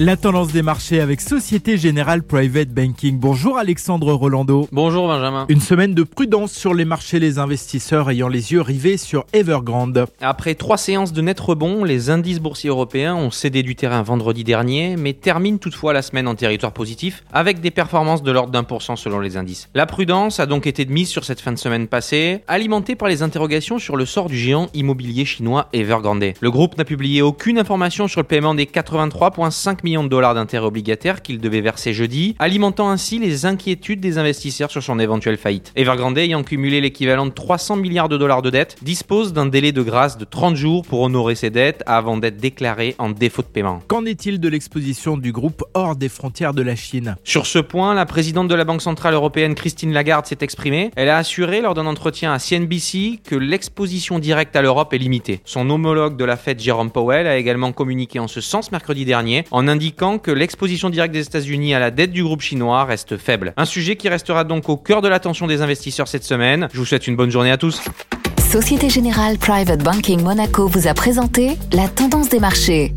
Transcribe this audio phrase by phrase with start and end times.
[0.00, 3.18] La tendance des marchés avec Société Générale Private Banking.
[3.18, 4.68] Bonjour Alexandre Rolando.
[4.70, 5.46] Bonjour Benjamin.
[5.48, 10.06] Une semaine de prudence sur les marchés, les investisseurs ayant les yeux rivés sur Evergrande.
[10.20, 14.44] Après trois séances de net rebond, les indices boursiers européens ont cédé du terrain vendredi
[14.44, 18.62] dernier, mais terminent toutefois la semaine en territoire positif, avec des performances de l'ordre d'un
[18.62, 19.68] pour cent selon les indices.
[19.74, 23.08] La prudence a donc été de mise sur cette fin de semaine passée, alimentée par
[23.08, 26.34] les interrogations sur le sort du géant immobilier chinois Evergrande.
[26.40, 30.66] Le groupe n'a publié aucune information sur le paiement des 83,5 millions de dollars d'intérêts
[30.66, 35.72] obligataires qu'il devait verser jeudi, alimentant ainsi les inquiétudes des investisseurs sur son éventuelle faillite.
[35.76, 39.82] Evergrande, ayant cumulé l'équivalent de 300 milliards de dollars de dettes, dispose d'un délai de
[39.82, 43.80] grâce de 30 jours pour honorer ses dettes avant d'être déclaré en défaut de paiement.
[43.88, 47.16] Qu'en est-il de l'exposition du groupe hors des frontières de la Chine?
[47.24, 50.90] Sur ce point, la présidente de la Banque Centrale Européenne, Christine Lagarde, s'est exprimée.
[50.96, 55.40] Elle a assuré lors d'un entretien à CNBC que l'exposition directe à l'Europe est limitée.
[55.44, 59.44] Son homologue de la Fed, Jerome Powell, a également communiqué en ce sens mercredi dernier
[59.50, 63.52] en indiquant que l'exposition directe des États-Unis à la dette du groupe chinois reste faible.
[63.56, 66.66] Un sujet qui restera donc au cœur de l'attention des investisseurs cette semaine.
[66.72, 67.80] Je vous souhaite une bonne journée à tous.
[68.50, 72.92] Société Générale Private Banking Monaco vous a présenté la tendance des marchés.